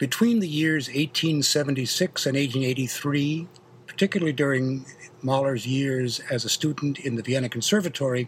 Between 0.00 0.40
the 0.40 0.48
years 0.48 0.88
1876 0.88 2.24
and 2.24 2.34
1883, 2.34 3.46
particularly 3.86 4.32
during 4.32 4.86
Mahler's 5.20 5.66
years 5.66 6.20
as 6.30 6.42
a 6.42 6.48
student 6.48 6.98
in 6.98 7.16
the 7.16 7.22
Vienna 7.22 7.50
Conservatory, 7.50 8.26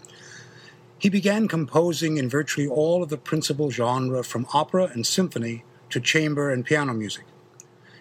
he 0.98 1.08
began 1.08 1.48
composing 1.48 2.18
in 2.18 2.28
virtually 2.28 2.68
all 2.68 3.02
of 3.02 3.08
the 3.08 3.16
principal 3.16 3.70
genre 3.70 4.22
from 4.22 4.46
opera 4.52 4.90
and 4.92 5.06
symphony 5.06 5.64
to 5.88 5.98
chamber 5.98 6.50
and 6.50 6.66
piano 6.66 6.92
music. 6.92 7.24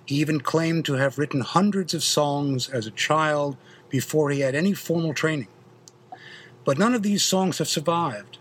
He 0.06 0.16
even 0.16 0.42
claimed 0.42 0.84
to 0.88 0.96
have 0.96 1.18
written 1.18 1.40
hundreds 1.40 1.94
of 1.94 2.04
songs 2.04 2.68
as 2.68 2.88
a 2.88 2.92
child 2.92 3.56
before 3.88 4.32
he 4.32 4.42
had 4.42 4.54
any 4.54 4.74
formal 4.74 5.14
training. 5.14 5.48
But 6.66 6.78
none 6.78 6.94
of 6.94 7.04
these 7.04 7.24
songs 7.24 7.60
have 7.60 7.70
survived. 7.70 8.38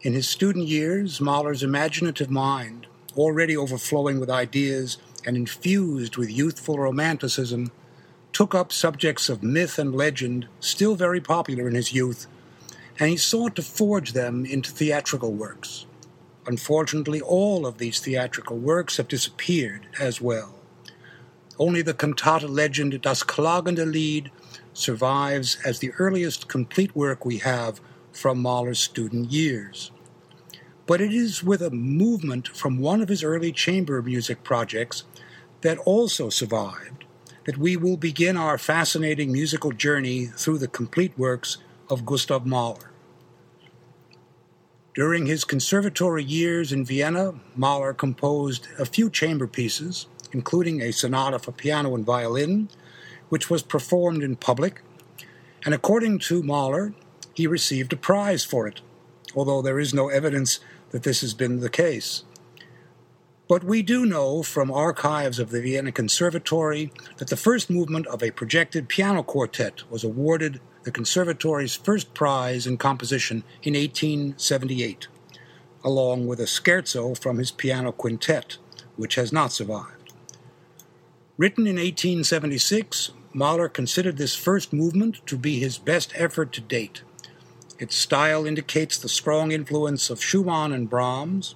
In 0.00 0.14
his 0.14 0.28
student 0.28 0.66
years, 0.66 1.20
Mahler's 1.20 1.62
imaginative 1.62 2.28
mind, 2.28 2.88
already 3.18 3.56
overflowing 3.56 4.20
with 4.20 4.30
ideas 4.30 4.96
and 5.26 5.36
infused 5.36 6.16
with 6.16 6.30
youthful 6.30 6.78
romanticism, 6.78 7.70
took 8.32 8.54
up 8.54 8.72
subjects 8.72 9.28
of 9.28 9.42
myth 9.42 9.78
and 9.78 9.94
legend, 9.94 10.46
still 10.60 10.94
very 10.94 11.20
popular 11.20 11.68
in 11.68 11.74
his 11.74 11.92
youth, 11.92 12.26
and 12.98 13.10
he 13.10 13.16
sought 13.16 13.56
to 13.56 13.62
forge 13.62 14.12
them 14.12 14.46
into 14.46 14.70
theatrical 14.70 15.32
works. 15.32 15.86
Unfortunately, 16.46 17.20
all 17.20 17.66
of 17.66 17.78
these 17.78 18.00
theatrical 18.00 18.56
works 18.56 18.96
have 18.96 19.08
disappeared 19.08 19.86
as 20.00 20.20
well. 20.20 20.54
Only 21.58 21.82
the 21.82 21.94
cantata 21.94 22.46
legend 22.46 23.00
Das 23.02 23.22
Klagende 23.22 23.84
Lied 23.84 24.30
survives 24.72 25.58
as 25.64 25.80
the 25.80 25.92
earliest 25.98 26.48
complete 26.48 26.94
work 26.94 27.24
we 27.24 27.38
have 27.38 27.80
from 28.12 28.40
Mahler's 28.40 28.78
student 28.78 29.30
years. 29.32 29.90
But 30.88 31.02
it 31.02 31.12
is 31.12 31.44
with 31.44 31.60
a 31.60 31.70
movement 31.70 32.48
from 32.48 32.78
one 32.78 33.02
of 33.02 33.10
his 33.10 33.22
early 33.22 33.52
chamber 33.52 34.00
music 34.00 34.42
projects 34.42 35.04
that 35.60 35.76
also 35.80 36.30
survived 36.30 37.04
that 37.44 37.58
we 37.58 37.76
will 37.76 37.98
begin 37.98 38.38
our 38.38 38.56
fascinating 38.56 39.30
musical 39.30 39.70
journey 39.70 40.26
through 40.26 40.56
the 40.56 40.66
complete 40.66 41.12
works 41.18 41.58
of 41.90 42.06
Gustav 42.06 42.46
Mahler. 42.46 42.90
During 44.94 45.26
his 45.26 45.44
conservatory 45.44 46.24
years 46.24 46.72
in 46.72 46.86
Vienna, 46.86 47.34
Mahler 47.54 47.92
composed 47.92 48.66
a 48.78 48.86
few 48.86 49.10
chamber 49.10 49.46
pieces, 49.46 50.06
including 50.32 50.80
a 50.80 50.90
sonata 50.90 51.38
for 51.38 51.52
piano 51.52 51.94
and 51.94 52.04
violin, 52.04 52.70
which 53.28 53.50
was 53.50 53.62
performed 53.62 54.22
in 54.22 54.36
public, 54.36 54.80
and 55.66 55.74
according 55.74 56.18
to 56.20 56.42
Mahler, 56.42 56.94
he 57.34 57.46
received 57.46 57.92
a 57.92 57.96
prize 57.96 58.42
for 58.42 58.66
it, 58.66 58.80
although 59.34 59.60
there 59.60 59.78
is 59.78 59.92
no 59.92 60.08
evidence 60.08 60.60
that 60.90 61.02
this 61.02 61.20
has 61.20 61.34
been 61.34 61.60
the 61.60 61.70
case. 61.70 62.24
But 63.48 63.64
we 63.64 63.82
do 63.82 64.04
know 64.04 64.42
from 64.42 64.70
archives 64.70 65.38
of 65.38 65.50
the 65.50 65.62
Vienna 65.62 65.90
Conservatory 65.90 66.92
that 67.16 67.28
the 67.28 67.36
first 67.36 67.70
movement 67.70 68.06
of 68.08 68.22
a 68.22 68.30
projected 68.30 68.88
piano 68.88 69.22
quartet 69.22 69.90
was 69.90 70.04
awarded 70.04 70.60
the 70.84 70.90
Conservatory's 70.90 71.74
first 71.74 72.12
prize 72.12 72.66
in 72.66 72.76
composition 72.76 73.44
in 73.62 73.72
1878, 73.74 75.08
along 75.82 76.26
with 76.26 76.40
a 76.40 76.44
scherzo 76.44 77.18
from 77.18 77.38
his 77.38 77.50
piano 77.50 77.90
quintet, 77.90 78.58
which 78.96 79.14
has 79.14 79.32
not 79.32 79.50
survived. 79.52 80.12
Written 81.38 81.66
in 81.66 81.76
1876, 81.76 83.12
Mahler 83.32 83.68
considered 83.68 84.16
this 84.16 84.34
first 84.34 84.72
movement 84.72 85.24
to 85.26 85.38
be 85.38 85.58
his 85.58 85.78
best 85.78 86.12
effort 86.16 86.52
to 86.52 86.60
date. 86.60 87.02
Its 87.78 87.94
style 87.94 88.44
indicates 88.44 88.98
the 88.98 89.08
strong 89.08 89.52
influence 89.52 90.10
of 90.10 90.22
Schumann 90.22 90.72
and 90.72 90.90
Brahms, 90.90 91.54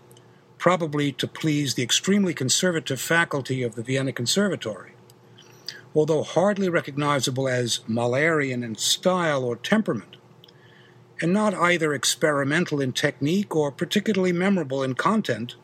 probably 0.57 1.11
to 1.11 1.27
please 1.27 1.75
the 1.75 1.83
extremely 1.83 2.33
conservative 2.33 3.01
faculty 3.01 3.65
of 3.65 3.75
the 3.75 3.83
Vienna 3.83 4.13
Conservatory. 4.13 4.93
Although 5.95 6.23
hardly 6.23 6.69
recognizable 6.69 7.49
as 7.49 7.81
Mahlerian 7.89 8.63
in 8.65 8.77
style 8.77 9.43
or 9.43 9.57
temperament, 9.57 10.17
and 11.21 11.33
not 11.33 11.55
either 11.55 11.93
experimental 11.93 12.81
in 12.81 12.93
technique 12.93 13.55
or 13.57 13.73
particularly 13.73 14.33
memorable 14.33 14.85
in 14.85 14.95
content, 14.95 15.57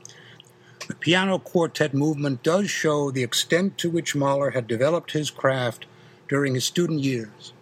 the 0.88 0.94
piano 0.94 1.38
quartet 1.38 1.94
movement 1.94 2.42
does 2.42 2.68
show 2.68 3.10
the 3.10 3.22
extent 3.22 3.78
to 3.78 3.91
which 3.91 4.16
Mahler 4.16 4.50
had 4.50 4.66
developed 4.66 5.12
his 5.12 5.30
craft 5.30 5.86
during 6.28 6.54
his 6.54 6.64
student 6.64 7.00
years. 7.00 7.52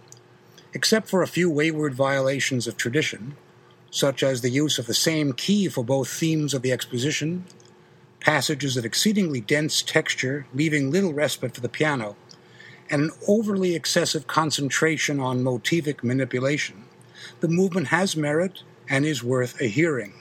Except 0.76 1.08
for 1.08 1.22
a 1.22 1.26
few 1.26 1.48
wayward 1.48 1.94
violations 1.94 2.66
of 2.66 2.76
tradition, 2.76 3.34
such 3.90 4.22
as 4.22 4.42
the 4.42 4.50
use 4.50 4.78
of 4.78 4.86
the 4.86 4.92
same 4.92 5.32
key 5.32 5.68
for 5.68 5.82
both 5.82 6.06
themes 6.06 6.52
of 6.52 6.60
the 6.60 6.70
exposition, 6.70 7.46
passages 8.20 8.76
of 8.76 8.84
exceedingly 8.84 9.40
dense 9.40 9.80
texture 9.80 10.46
leaving 10.52 10.90
little 10.90 11.14
respite 11.14 11.54
for 11.54 11.62
the 11.62 11.70
piano, 11.70 12.14
and 12.90 13.04
an 13.04 13.10
overly 13.26 13.74
excessive 13.74 14.26
concentration 14.26 15.18
on 15.18 15.42
motivic 15.42 16.04
manipulation, 16.04 16.84
the 17.40 17.48
movement 17.48 17.86
has 17.86 18.14
merit 18.14 18.62
and 18.86 19.06
is 19.06 19.24
worth 19.24 19.58
a 19.58 19.68
hearing. 19.68 20.12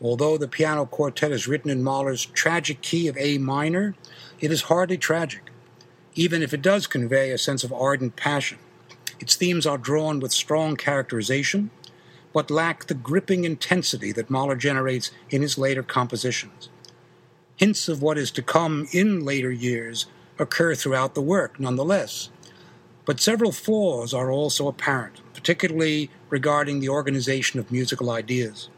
Although 0.00 0.38
the 0.38 0.46
piano 0.46 0.86
quartet 0.86 1.32
is 1.32 1.48
written 1.48 1.68
in 1.68 1.82
Mahler's 1.82 2.26
tragic 2.26 2.80
key 2.80 3.08
of 3.08 3.18
A 3.18 3.38
minor, 3.38 3.96
it 4.38 4.52
is 4.52 4.70
hardly 4.70 4.98
tragic, 4.98 5.50
even 6.14 6.44
if 6.44 6.54
it 6.54 6.62
does 6.62 6.86
convey 6.86 7.32
a 7.32 7.38
sense 7.38 7.64
of 7.64 7.72
ardent 7.72 8.14
passion. 8.14 8.58
Its 9.20 9.36
themes 9.36 9.66
are 9.66 9.78
drawn 9.78 10.20
with 10.20 10.32
strong 10.32 10.76
characterization, 10.76 11.70
but 12.32 12.50
lack 12.50 12.86
the 12.86 12.94
gripping 12.94 13.44
intensity 13.44 14.12
that 14.12 14.30
Mahler 14.30 14.56
generates 14.56 15.10
in 15.30 15.42
his 15.42 15.56
later 15.56 15.82
compositions. 15.82 16.68
Hints 17.56 17.88
of 17.88 18.02
what 18.02 18.18
is 18.18 18.30
to 18.32 18.42
come 18.42 18.88
in 18.92 19.24
later 19.24 19.52
years 19.52 20.06
occur 20.38 20.74
throughout 20.74 21.14
the 21.14 21.22
work, 21.22 21.60
nonetheless, 21.60 22.30
but 23.04 23.20
several 23.20 23.52
flaws 23.52 24.12
are 24.12 24.32
also 24.32 24.66
apparent, 24.66 25.20
particularly 25.32 26.10
regarding 26.28 26.80
the 26.80 26.88
organization 26.88 27.60
of 27.60 27.70
musical 27.70 28.10
ideas. 28.10 28.68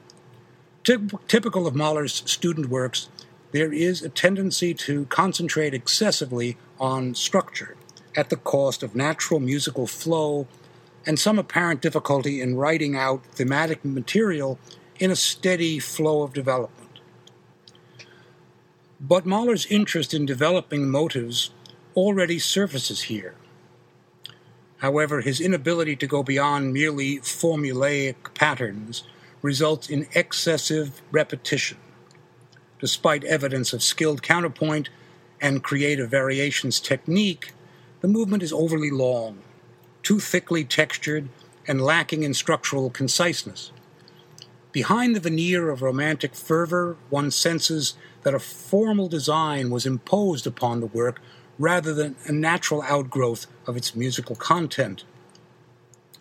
Typical 0.85 1.67
of 1.67 1.75
Mahler's 1.75 2.23
student 2.27 2.69
works, 2.69 3.09
there 3.53 3.73
is 3.73 4.03
a 4.03 4.09
tendency 4.09 4.75
to 4.75 5.07
concentrate 5.07 5.73
excessively 5.73 6.59
on 6.79 7.15
structure 7.15 7.77
at 8.17 8.31
the 8.31 8.37
cost 8.37 8.83
of 8.83 8.97
natural 8.97 9.39
musical 9.39 9.87
flow 9.87 10.47
and 11.05 11.19
some 11.19 11.39
apparent 11.39 11.81
difficulty 11.81 12.41
in 12.41 12.57
writing 12.57 12.97
out 12.97 13.25
thematic 13.27 13.85
material 13.85 14.59
in 14.99 15.11
a 15.11 15.17
steady 15.17 15.79
flow 15.79 16.23
of 16.23 16.33
development. 16.33 17.01
But 19.01 19.27
Mahler's 19.27 19.67
interest 19.67 20.15
in 20.15 20.25
developing 20.27 20.91
motives 20.91 21.51
already 21.95 22.39
surfaces 22.39 23.03
here. 23.03 23.35
However, 24.79 25.21
his 25.21 25.41
inability 25.41 25.97
to 25.97 26.07
go 26.07 26.23
beyond 26.23 26.73
merely 26.73 27.19
formulaic 27.19 28.35
patterns 28.35 29.05
results 29.43 29.89
in 29.89 30.07
excessive 30.15 31.03
repetition. 31.11 31.79
Despite 32.81 33.25
evidence 33.25 33.73
of 33.73 33.83
skilled 33.83 34.23
counterpoint 34.23 34.89
and 35.41 35.63
creative 35.63 36.11
variations 36.11 36.81
technique, 36.81 37.53
the 38.01 38.09
movement 38.09 38.43
is 38.43 38.53
overly 38.53 38.91
long, 38.91 39.39
too 40.03 40.21
thickly 40.21 40.65
textured, 40.65 41.29
and 41.67 41.81
lacking 41.81 42.23
in 42.23 42.35
structural 42.35 42.91
conciseness. 42.91 43.73
Behind 44.73 45.17
the 45.17 45.21
veneer 45.21 45.71
of 45.71 45.83
romantic 45.83 46.35
fervor, 46.35 46.97
one 47.09 47.31
senses 47.31 47.95
that 48.23 48.35
a 48.35 48.39
formal 48.39 49.09
design 49.09 49.71
was 49.71 49.87
imposed 49.87 50.47
upon 50.47 50.81
the 50.81 50.87
work 50.87 51.21
rather 51.59 51.95
than 51.95 52.17
a 52.27 52.33
natural 52.33 52.83
outgrowth 52.83 53.47
of 53.67 53.77
its 53.77 53.97
musical 53.97 54.37
content. 54.37 55.05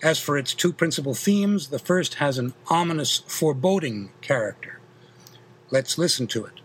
As 0.02 0.20
for 0.20 0.38
its 0.38 0.54
two 0.54 0.72
principal 0.72 1.14
themes, 1.14 1.68
the 1.68 1.80
first 1.80 2.16
has 2.16 2.38
an 2.38 2.54
ominous, 2.68 3.24
foreboding 3.28 4.12
character. 4.22 4.80
Let's 5.72 5.98
listen 5.98 6.28
to 6.28 6.46
it. 6.46 6.62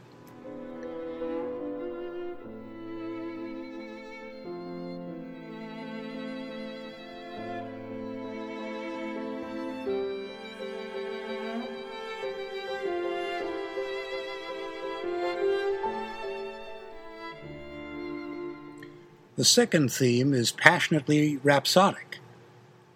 The 19.41 19.47
second 19.47 19.91
theme 19.91 20.35
is 20.35 20.53
passionately 20.53 21.39
rhapsodic. 21.39 22.19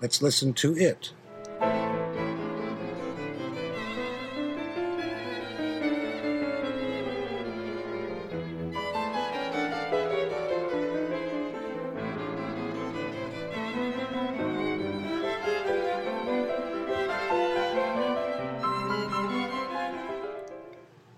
Let's 0.03 0.21
listen 0.21 0.53
to 0.53 0.77
it. 0.77 1.11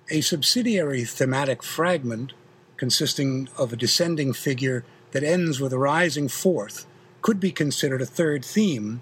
A 0.09 0.21
subsidiary 0.21 1.05
thematic 1.05 1.65
fragment 1.65 2.33
consisting 2.77 3.49
of 3.59 3.73
a 3.73 3.77
descending 3.77 4.33
figure 4.33 4.85
that 5.17 5.25
ends 5.25 5.61
with 5.61 5.73
a 5.73 5.79
rising 5.79 6.29
fourth, 6.29 6.85
could 7.23 7.41
be 7.41 7.51
considered 7.51 8.03
a 8.03 8.05
third 8.05 8.45
theme, 8.45 9.01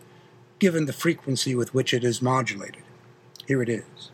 given 0.60 0.86
the 0.86 0.92
frequency 0.92 1.56
with 1.56 1.74
which 1.74 1.92
it 1.92 2.04
is 2.04 2.22
modulated. 2.22 2.84
Here 3.48 3.60
it 3.60 3.68
is. 3.68 4.12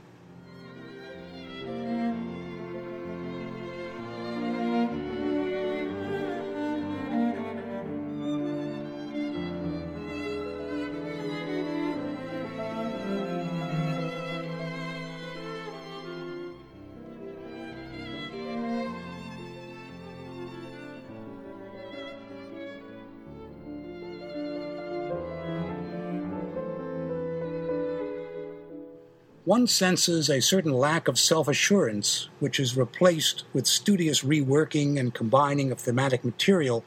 One 29.50 29.66
senses 29.66 30.30
a 30.30 30.40
certain 30.40 30.72
lack 30.72 31.08
of 31.08 31.18
self 31.18 31.48
assurance, 31.48 32.28
which 32.38 32.60
is 32.60 32.76
replaced 32.76 33.42
with 33.52 33.66
studious 33.66 34.22
reworking 34.22 34.96
and 34.96 35.12
combining 35.12 35.72
of 35.72 35.80
thematic 35.80 36.24
material 36.24 36.84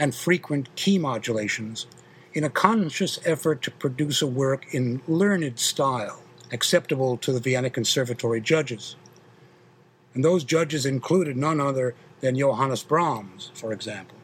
and 0.00 0.12
frequent 0.12 0.74
key 0.74 0.98
modulations 0.98 1.86
in 2.34 2.42
a 2.42 2.50
conscious 2.50 3.20
effort 3.24 3.62
to 3.62 3.70
produce 3.70 4.20
a 4.20 4.26
work 4.26 4.74
in 4.74 5.00
learned 5.06 5.60
style, 5.60 6.20
acceptable 6.50 7.16
to 7.16 7.30
the 7.30 7.38
Vienna 7.38 7.70
Conservatory 7.70 8.40
judges. 8.40 8.96
And 10.12 10.24
those 10.24 10.42
judges 10.42 10.84
included 10.84 11.36
none 11.36 11.60
other 11.60 11.94
than 12.20 12.36
Johannes 12.36 12.82
Brahms, 12.82 13.52
for 13.54 13.72
example. 13.72 14.16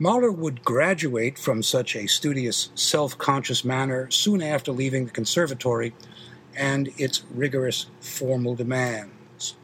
Mahler 0.00 0.30
would 0.30 0.64
graduate 0.64 1.38
from 1.38 1.62
such 1.62 1.96
a 1.96 2.06
studious, 2.06 2.70
self 2.74 3.18
conscious 3.18 3.64
manner 3.64 4.08
soon 4.10 4.40
after 4.40 4.70
leaving 4.70 5.06
the 5.06 5.10
conservatory 5.10 5.92
and 6.54 6.90
its 6.98 7.24
rigorous 7.34 7.86
formal 8.00 8.54
demands. 8.54 9.56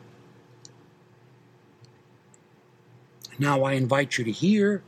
Now 3.38 3.62
I 3.62 3.72
invite 3.72 4.18
you 4.18 4.24
to 4.24 4.32
hear 4.32 4.82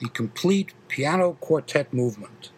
the 0.00 0.08
complete 0.08 0.72
piano 0.88 1.36
quartet 1.40 1.92
movement. 1.92 2.50